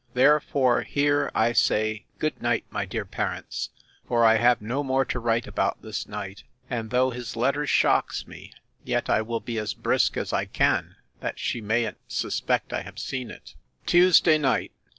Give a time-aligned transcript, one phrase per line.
[0.15, 3.69] Therefore, here I say, Good night, my dear parents;
[4.07, 8.25] for I have no more to write about this night: and though his letter shocks
[8.25, 8.51] me,
[8.83, 12.97] yet I will be as brisk as I can, that she mayn't suspect I have
[12.97, 13.53] seen it.
[13.85, 14.71] Tuesday night.